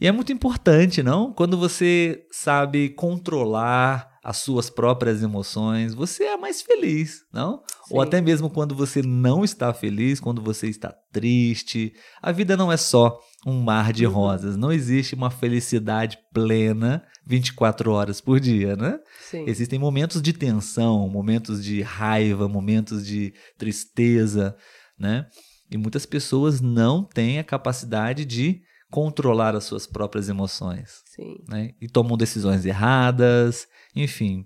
[0.00, 1.32] E é muito importante, não?
[1.32, 7.62] Quando você sabe controlar as suas próprias emoções, você é mais feliz, não?
[7.90, 8.06] Ou Sim.
[8.06, 11.92] até mesmo quando você não está feliz, quando você está triste.
[12.20, 14.12] A vida não é só um mar de Uhum.
[14.12, 14.56] rosas.
[14.56, 18.98] Não existe uma felicidade plena 24 horas por dia, né?
[19.20, 19.44] Sim.
[19.46, 24.56] Existem momentos de tensão, momentos de raiva, momentos de tristeza,
[24.98, 25.26] né?
[25.70, 31.36] E muitas pessoas não têm a capacidade de controlar as suas próprias emoções, Sim.
[31.46, 31.70] né?
[31.80, 34.44] E tomam decisões erradas, enfim.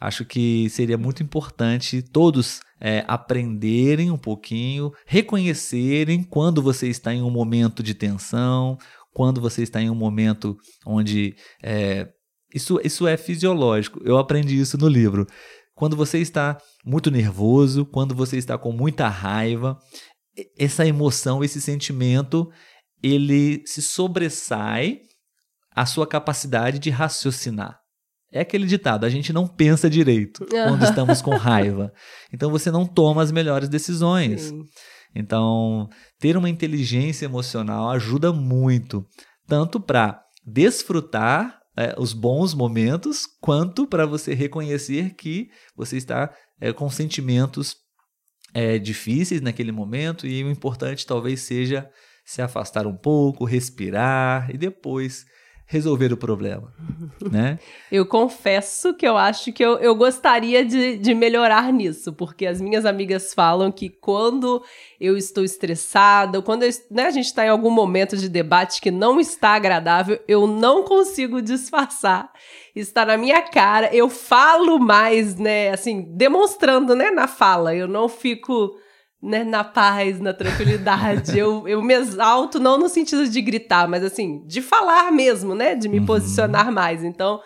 [0.00, 7.22] Acho que seria muito importante todos é, aprenderem um pouquinho, reconhecerem quando você está em
[7.22, 8.78] um momento de tensão,
[9.12, 12.08] quando você está em um momento onde é,
[12.54, 14.00] isso, isso é fisiológico.
[14.04, 15.26] Eu aprendi isso no livro.
[15.74, 19.78] Quando você está muito nervoso, quando você está com muita raiva,
[20.58, 22.50] essa emoção, esse sentimento,
[23.02, 25.00] ele se sobressai
[25.74, 27.79] à sua capacidade de raciocinar.
[28.32, 31.92] É aquele ditado, a gente não pensa direito quando estamos com raiva.
[32.32, 34.42] Então você não toma as melhores decisões.
[34.42, 34.62] Sim.
[35.14, 35.88] Então,
[36.18, 39.04] ter uma inteligência emocional ajuda muito,
[39.46, 46.72] tanto para desfrutar é, os bons momentos, quanto para você reconhecer que você está é,
[46.72, 47.74] com sentimentos
[48.52, 51.88] é, difíceis naquele momento e o importante talvez seja
[52.24, 55.24] se afastar um pouco, respirar e depois
[55.70, 56.74] resolver o problema,
[57.30, 57.56] né?
[57.92, 62.60] Eu confesso que eu acho que eu, eu gostaria de, de melhorar nisso, porque as
[62.60, 64.62] minhas amigas falam que quando
[65.00, 68.90] eu estou estressada, quando eu, né, a gente está em algum momento de debate que
[68.90, 72.32] não está agradável, eu não consigo disfarçar.
[72.74, 77.74] Está na minha cara, eu falo mais, né, assim, demonstrando, né, na fala.
[77.74, 78.76] Eu não fico
[79.22, 81.36] né, na paz, na tranquilidade.
[81.38, 85.74] eu, eu me exalto, não no sentido de gritar, mas assim, de falar mesmo, né?
[85.74, 86.06] De me uhum.
[86.06, 87.04] posicionar mais.
[87.04, 87.40] Então,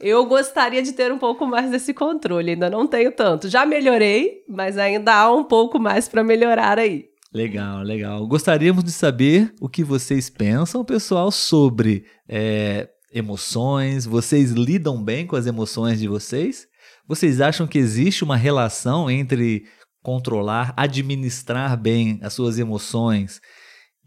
[0.00, 2.52] eu gostaria de ter um pouco mais desse controle.
[2.52, 3.48] Ainda não tenho tanto.
[3.48, 7.10] Já melhorei, mas ainda há um pouco mais para melhorar aí.
[7.32, 8.26] Legal, legal.
[8.26, 14.04] Gostaríamos de saber o que vocês pensam, pessoal, sobre é, emoções.
[14.04, 16.66] Vocês lidam bem com as emoções de vocês?
[17.06, 19.64] Vocês acham que existe uma relação entre
[20.02, 23.40] controlar, administrar bem as suas emoções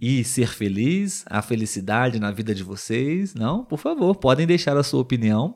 [0.02, 3.34] e ser feliz, a felicidade na vida de vocês?
[3.34, 3.64] Não?
[3.64, 5.56] Por favor, podem deixar a sua opinião.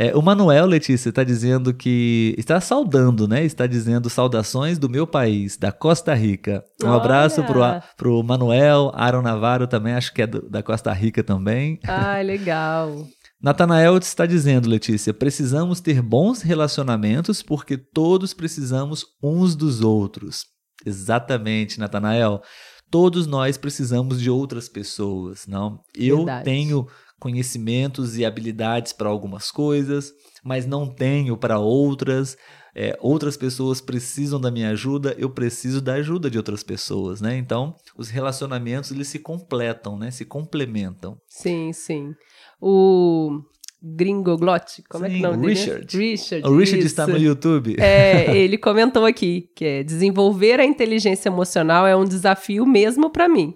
[0.00, 2.32] É, o Manuel, Letícia, está dizendo que.
[2.38, 3.44] Está saudando, né?
[3.44, 6.62] Está dizendo saudações do meu país, da Costa Rica.
[6.80, 6.96] Um Olha.
[6.98, 11.80] abraço para o Manuel, Aaron Navarro também, acho que é do, da Costa Rica também.
[11.84, 13.08] Ah, legal.
[13.40, 20.44] Natanael está dizendo, Letícia, precisamos ter bons relacionamentos porque todos precisamos uns dos outros.
[20.84, 22.42] Exatamente, Natanael.
[22.90, 25.80] Todos nós precisamos de outras pessoas, não?
[25.94, 26.44] Eu Verdade.
[26.44, 26.86] tenho
[27.18, 30.12] conhecimentos e habilidades para algumas coisas,
[30.44, 32.36] mas não tenho para outras.
[32.74, 37.36] É, outras pessoas precisam da minha ajuda, eu preciso da ajuda de outras pessoas, né?
[37.36, 40.12] Então, os relacionamentos eles se completam, né?
[40.12, 41.18] Se complementam.
[41.28, 42.14] Sim, sim
[42.60, 43.40] o
[43.82, 45.86] Gringoglotti, como Sim, é que é o nome Richard.
[45.86, 46.10] dele?
[46.10, 46.48] Richard.
[46.48, 46.86] O Richard isso.
[46.86, 47.76] está no YouTube.
[47.78, 53.28] É, ele comentou aqui que é, desenvolver a inteligência emocional é um desafio mesmo para
[53.28, 53.54] mim.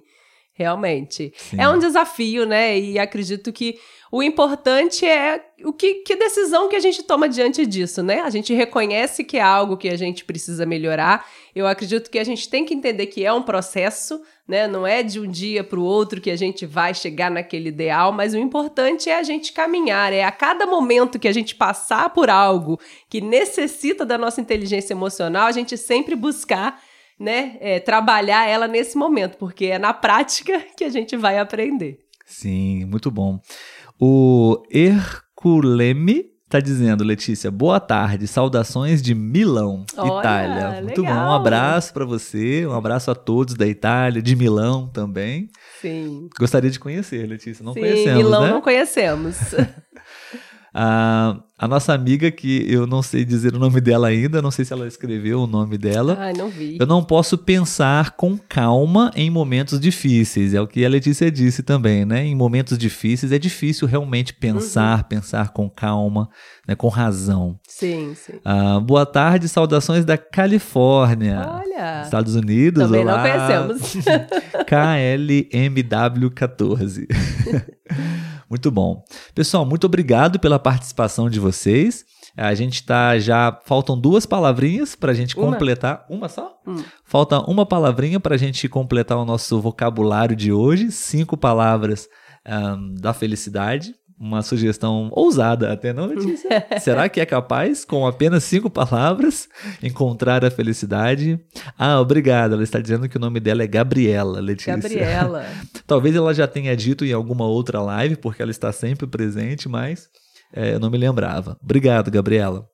[0.63, 1.33] Realmente.
[1.37, 1.61] Sim.
[1.61, 2.79] É um desafio, né?
[2.79, 3.79] E acredito que
[4.13, 8.21] o importante é o que, que decisão que a gente toma diante disso, né?
[8.21, 11.27] A gente reconhece que é algo que a gente precisa melhorar.
[11.55, 14.69] Eu acredito que a gente tem que entender que é um processo, né?
[14.69, 18.13] Não é de um dia para o outro que a gente vai chegar naquele ideal,
[18.13, 22.11] mas o importante é a gente caminhar, é a cada momento que a gente passar
[22.11, 26.81] por algo que necessita da nossa inteligência emocional, a gente sempre buscar
[27.19, 31.99] né, é, trabalhar ela nesse momento, porque é na prática que a gente vai aprender.
[32.27, 33.41] Sim, muito bom.
[34.01, 40.83] O Herculeme está dizendo, Letícia, boa tarde, saudações de Milão, Olha, Itália.
[40.83, 41.17] Muito legal.
[41.17, 45.49] bom, um abraço para você, um abraço a todos da Itália, de Milão também.
[45.81, 46.29] Sim.
[46.39, 48.51] Gostaria de conhecer, Letícia, não Sim, conhecemos, Milão né?
[48.51, 49.37] não conhecemos.
[50.75, 54.65] A, a nossa amiga, que eu não sei dizer o nome dela ainda, não sei
[54.65, 56.17] se ela escreveu o nome dela.
[56.19, 56.79] Ai, não vi.
[56.81, 60.55] Eu não posso pensar com calma em momentos difíceis.
[60.55, 62.25] É o que a Letícia disse também, né?
[62.25, 65.05] Em momentos difíceis é difícil realmente pensar, uhum.
[65.05, 66.31] pensar com calma,
[66.67, 66.75] né?
[66.75, 67.61] com razão.
[67.69, 68.41] Sim, sim.
[68.43, 71.47] Ah, boa tarde, saudações da Califórnia.
[71.49, 72.01] Olha.
[72.03, 72.83] Estados Unidos.
[72.83, 73.17] Também olá.
[73.17, 73.93] não conhecemos.
[74.67, 77.07] KLMW14.
[78.53, 79.03] Muito bom.
[79.35, 82.05] Pessoal, muito obrigado pela participação de vocês.
[82.37, 83.59] A gente está já.
[83.65, 85.53] Faltam duas palavrinhas para a gente uma.
[85.53, 86.05] completar.
[86.11, 86.55] Uma só?
[86.67, 86.85] Hum.
[87.03, 90.93] Falta uma palavrinha para a gente completar o nosso vocabulário de hoje.
[90.93, 92.07] Cinco palavras
[92.47, 96.67] um, da felicidade uma sugestão ousada até, não, Letícia?
[96.81, 99.49] Será que é capaz, com apenas cinco palavras,
[99.83, 101.41] encontrar a felicidade?
[101.79, 102.55] Ah, obrigado.
[102.55, 104.77] Ela está dizendo que o nome dela é Gabriela, Letícia.
[104.77, 105.47] Gabriela.
[105.87, 110.09] Talvez ela já tenha dito em alguma outra live, porque ela está sempre presente, mas
[110.53, 111.57] é, eu não me lembrava.
[111.63, 112.67] Obrigado, Gabriela.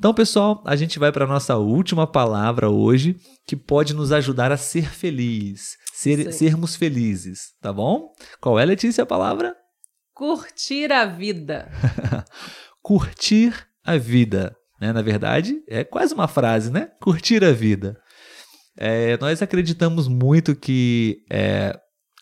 [0.00, 4.50] Então, pessoal, a gente vai para a nossa última palavra hoje, que pode nos ajudar
[4.50, 8.08] a ser feliz, ser, sermos felizes, tá bom?
[8.40, 9.54] Qual é, Letícia, a palavra?
[10.20, 11.72] Curtir a vida.
[12.84, 14.54] Curtir a vida.
[14.78, 14.92] Né?
[14.92, 16.90] Na verdade, é quase uma frase, né?
[17.00, 17.98] Curtir a vida.
[18.76, 21.74] É, nós acreditamos muito que é,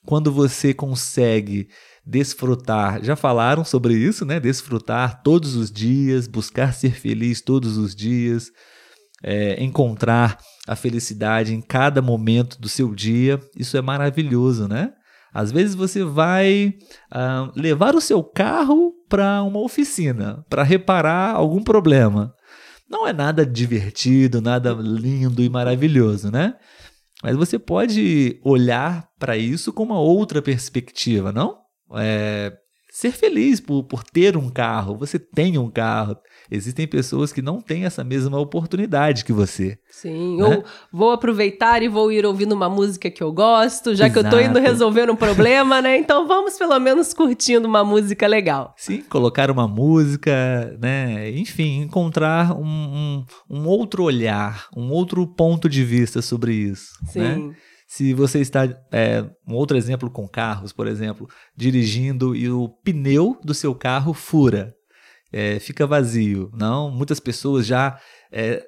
[0.07, 1.67] quando você consegue
[2.07, 4.39] desfrutar, já falaram sobre isso, né?
[4.39, 8.53] Desfrutar todos os dias, buscar ser feliz todos os dias,
[9.25, 14.93] é, encontrar a felicidade em cada momento do seu dia, isso é maravilhoso, né?
[15.33, 16.75] Às vezes você vai
[17.13, 22.35] uh, levar o seu carro para uma oficina para reparar algum problema.
[22.89, 26.55] Não é nada divertido, nada lindo e maravilhoso, né?
[27.23, 31.59] Mas você pode olhar para isso com uma outra perspectiva, não?
[31.97, 32.53] É,
[32.99, 34.97] ser feliz por, por ter um carro.
[34.99, 36.17] Você tem um carro.
[36.51, 39.79] Existem pessoas que não têm essa mesma oportunidade que você.
[39.89, 40.45] Sim, né?
[40.45, 44.13] ou vou aproveitar e vou ir ouvindo uma música que eu gosto, já Exato.
[44.13, 45.97] que eu tô indo resolver um problema, né?
[45.97, 48.75] Então vamos pelo menos curtindo uma música legal.
[48.77, 51.31] Sim, colocar uma música, né?
[51.31, 56.99] Enfim, encontrar um, um, um outro olhar, um outro ponto de vista sobre isso.
[57.13, 57.21] Sim.
[57.21, 57.55] Né?
[57.89, 63.41] Se você está, é, um outro exemplo com carros, por exemplo, dirigindo e o pneu
[63.43, 64.75] do seu carro fura,
[65.33, 66.51] é, fica vazio.
[66.53, 67.99] Não, muitas pessoas já
[68.31, 68.63] é,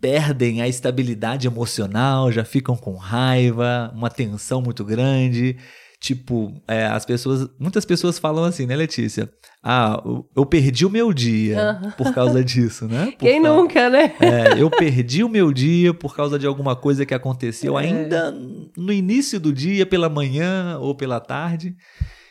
[0.00, 5.56] perdem a estabilidade emocional, já ficam com raiva, uma tensão muito grande.
[6.04, 9.26] Tipo, é, as pessoas, muitas pessoas falam assim, né, Letícia?
[9.62, 10.02] Ah,
[10.36, 11.90] eu perdi o meu dia uhum.
[11.92, 13.06] por causa disso, né?
[13.16, 14.12] Por Quem causa, nunca, né?
[14.20, 17.84] É, eu perdi o meu dia por causa de alguma coisa que aconteceu é.
[17.84, 18.30] ainda
[18.76, 21.74] no início do dia, pela manhã ou pela tarde.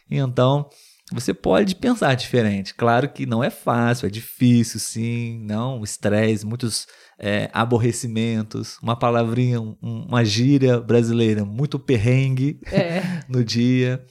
[0.07, 0.69] Então,
[1.11, 2.75] você pode pensar diferente.
[2.75, 6.85] Claro que não é fácil, é difícil, sim, não, estresse, muitos
[7.19, 13.01] é, aborrecimentos, uma palavrinha, um, uma gíria brasileira, muito perrengue é.
[13.33, 14.03] no dia.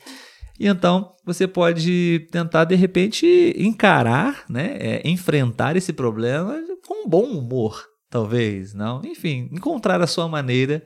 [0.59, 7.09] E então você pode tentar de repente encarar, né, é, enfrentar esse problema com um
[7.09, 9.01] bom humor, talvez, não?
[9.05, 10.83] Enfim, encontrar a sua maneira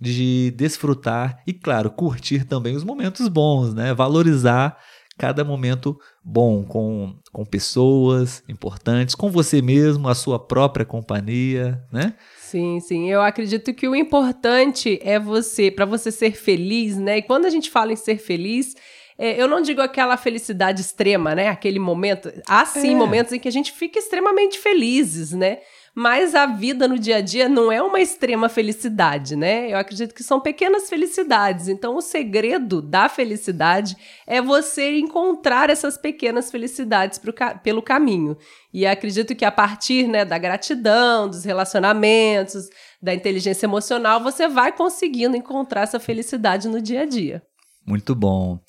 [0.00, 3.94] de desfrutar e, claro, curtir também os momentos bons, né?
[3.94, 4.76] Valorizar
[5.18, 12.14] cada momento bom com, com pessoas importantes, com você mesmo, a sua própria companhia, né?
[12.46, 13.10] Sim, sim.
[13.10, 17.18] Eu acredito que o importante é você, para você ser feliz, né?
[17.18, 18.76] E quando a gente fala em ser feliz,
[19.18, 21.48] é, eu não digo aquela felicidade extrema, né?
[21.48, 22.32] Aquele momento.
[22.46, 22.96] Há sim é.
[22.96, 25.58] momentos em que a gente fica extremamente felizes, né?
[25.98, 29.72] Mas a vida no dia a dia não é uma extrema felicidade, né?
[29.72, 31.68] Eu acredito que são pequenas felicidades.
[31.68, 37.32] Então, o segredo da felicidade é você encontrar essas pequenas felicidades pro,
[37.62, 38.36] pelo caminho.
[38.74, 42.68] E acredito que a partir né, da gratidão, dos relacionamentos,
[43.00, 47.42] da inteligência emocional, você vai conseguindo encontrar essa felicidade no dia a dia.
[47.86, 48.60] Muito bom.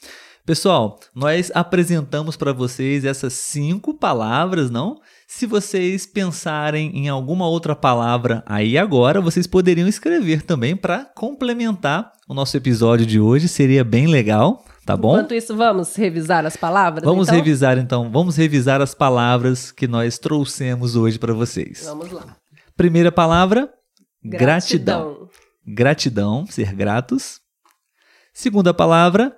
[0.45, 4.95] Pessoal, nós apresentamos para vocês essas cinco palavras, não?
[5.29, 12.13] Se vocês pensarem em alguma outra palavra aí agora, vocês poderiam escrever também para complementar
[12.29, 15.15] o nosso episódio de hoje, seria bem legal, tá bom?
[15.15, 17.03] Enquanto isso, vamos revisar as palavras?
[17.03, 17.37] Vamos então?
[17.37, 21.83] revisar então, vamos revisar as palavras que nós trouxemos hoje para vocês.
[21.83, 22.37] Vamos lá.
[22.77, 23.69] Primeira palavra,
[24.23, 25.27] gratidão.
[25.65, 27.41] Gratidão, ser gratos.
[28.33, 29.35] Segunda palavra,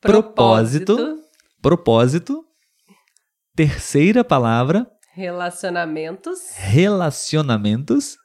[0.00, 0.96] propósito.
[0.96, 1.22] Propósito.
[1.62, 2.44] propósito.
[3.54, 4.86] Terceira palavra,
[5.20, 6.38] Relacionamentos.
[6.56, 8.16] Relacionamentos.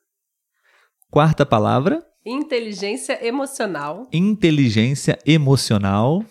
[1.09, 2.01] Quarta palavra.
[2.25, 4.07] Inteligência emocional.
[4.13, 6.23] Inteligência emocional.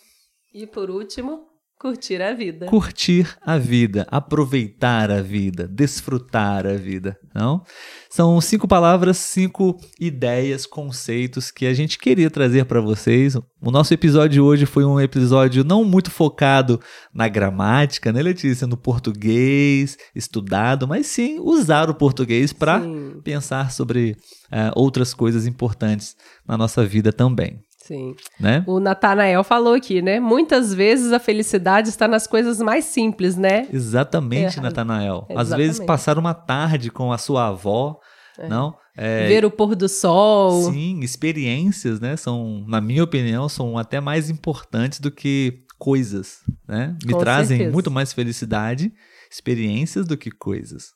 [0.54, 2.66] E por último, Curtir a vida.
[2.66, 7.62] Curtir a vida, aproveitar a vida, desfrutar a vida, não?
[8.08, 13.34] São cinco palavras, cinco ideias, conceitos que a gente queria trazer para vocês.
[13.34, 16.80] O nosso episódio hoje foi um episódio não muito focado
[17.12, 18.66] na gramática, né, Letícia?
[18.66, 22.80] No português estudado, mas sim usar o português para
[23.22, 27.60] pensar sobre uh, outras coisas importantes na nossa vida também.
[27.86, 28.16] Sim.
[28.40, 28.64] Né?
[28.66, 30.18] O Natanael falou aqui, né?
[30.18, 33.68] Muitas vezes a felicidade está nas coisas mais simples, né?
[33.70, 34.62] Exatamente, é.
[34.62, 35.26] Natanael.
[35.36, 38.00] Às vezes passar uma tarde com a sua avó,
[38.38, 38.48] é.
[38.48, 38.74] não?
[38.96, 40.72] É, Ver o pôr do sol.
[40.72, 42.16] Sim, experiências, né?
[42.16, 46.96] São, na minha opinião, são até mais importantes do que coisas, né?
[47.04, 47.72] Me com trazem certeza.
[47.72, 48.92] muito mais felicidade,
[49.30, 50.92] experiências do que coisas,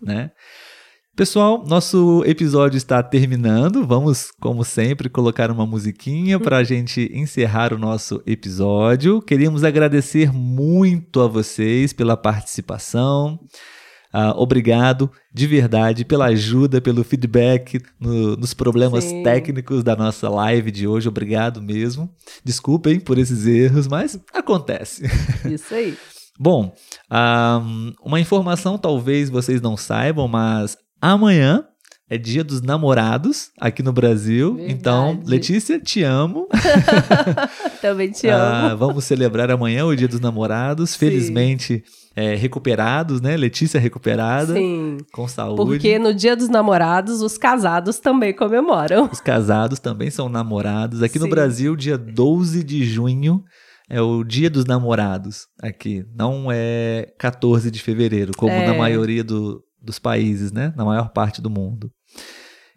[0.00, 0.30] né?
[1.18, 3.84] Pessoal, nosso episódio está terminando.
[3.84, 9.20] Vamos, como sempre, colocar uma musiquinha para a gente encerrar o nosso episódio.
[9.20, 13.36] Queríamos agradecer muito a vocês pela participação.
[14.14, 19.24] Uh, obrigado de verdade pela ajuda, pelo feedback no, nos problemas Sim.
[19.24, 21.08] técnicos da nossa live de hoje.
[21.08, 22.08] Obrigado mesmo.
[22.44, 25.02] Desculpem por esses erros, mas acontece.
[25.50, 25.96] Isso aí.
[26.38, 26.70] Bom, um,
[27.10, 27.60] ah,
[28.04, 31.64] uma informação talvez vocês não saibam, mas Amanhã
[32.10, 34.54] é dia dos namorados aqui no Brasil.
[34.54, 34.72] Verdade.
[34.72, 36.48] Então, Letícia, te amo.
[37.82, 38.42] Também te amo.
[38.42, 40.90] Ah, vamos celebrar amanhã o dia dos namorados.
[40.90, 40.98] Sim.
[40.98, 41.84] Felizmente.
[42.16, 43.36] É, recuperados, né?
[43.36, 44.54] Letícia recuperada.
[44.54, 44.96] Sim.
[45.12, 45.56] Com saúde.
[45.56, 49.08] Porque no dia dos namorados, os casados também comemoram.
[49.12, 51.00] Os casados também são namorados.
[51.00, 51.24] Aqui Sim.
[51.26, 53.44] no Brasil, dia 12 de junho
[53.88, 56.04] é o dia dos namorados aqui.
[56.14, 58.66] Não é 14 de fevereiro, como é.
[58.66, 60.72] na maioria do, dos países, né?
[60.76, 61.90] Na maior parte do mundo.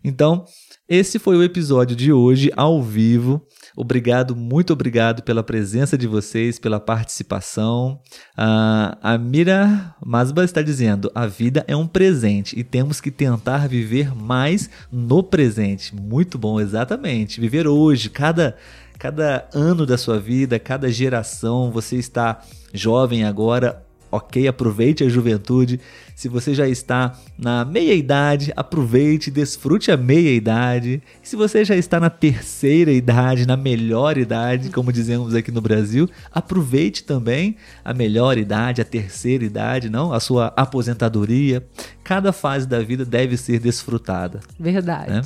[0.04, 0.46] Então,
[0.90, 3.46] esse foi o episódio de hoje ao vivo.
[3.78, 8.00] Obrigado, muito obrigado pela presença de vocês, pela participação.
[8.38, 13.70] Uh, a Mira Masba está dizendo: a vida é um presente e temos que tentar
[13.70, 15.96] viver mais no presente.
[15.96, 17.40] Muito bom, exatamente.
[17.40, 18.58] Viver hoje, cada,
[18.98, 21.72] cada ano da sua vida, cada geração.
[21.72, 22.42] Você está
[22.74, 25.80] jovem agora, ok, aproveite a juventude.
[26.22, 31.02] Se você já está na meia idade, aproveite, desfrute a meia idade.
[31.24, 36.08] se você já está na terceira idade, na melhor idade, como dizemos aqui no Brasil,
[36.32, 40.14] aproveite também a melhor idade, a terceira idade, não?
[40.14, 41.66] A sua aposentadoria.
[42.04, 44.42] Cada fase da vida deve ser desfrutada.
[44.60, 45.10] Verdade.
[45.10, 45.22] Né?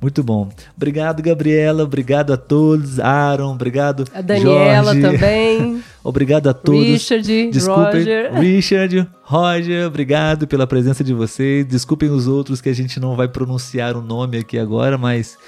[0.00, 0.50] Muito bom.
[0.76, 1.84] Obrigado, Gabriela.
[1.84, 3.00] Obrigado a todos.
[3.00, 4.04] Aaron, obrigado.
[4.12, 5.00] A Daniela Jorge.
[5.00, 5.82] também.
[6.04, 6.84] obrigado a todos.
[6.84, 8.34] Richard, Desculpem, Roger.
[8.34, 11.66] Richard, Roger, obrigado pela presença de vocês.
[11.66, 15.38] Desculpem os outros que a gente não vai pronunciar o nome aqui agora, mas.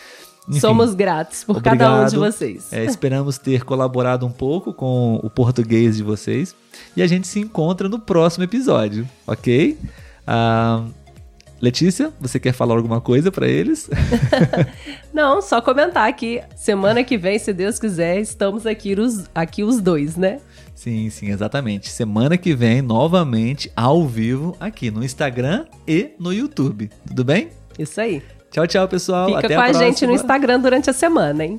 [0.48, 1.78] Enfim, Somos gratos por obrigado.
[1.78, 2.72] cada um de vocês.
[2.72, 6.54] É, esperamos ter colaborado um pouco com o português de vocês.
[6.96, 9.76] E a gente se encontra no próximo episódio, ok?
[10.26, 10.84] Ah.
[11.60, 13.88] Letícia, você quer falar alguma coisa para eles?
[15.12, 19.80] Não, só comentar que semana que vem, se Deus quiser, estamos aqui os, aqui os
[19.80, 20.38] dois, né?
[20.76, 21.88] Sim, sim, exatamente.
[21.88, 26.90] Semana que vem, novamente, ao vivo, aqui no Instagram e no YouTube.
[27.08, 27.48] Tudo bem?
[27.78, 28.22] Isso aí.
[28.50, 29.26] Tchau, tchau, pessoal.
[29.26, 31.58] Fica Até com a, a gente no Instagram durante a semana, hein?